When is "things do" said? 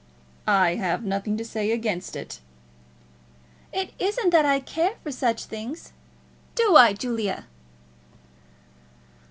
5.45-6.75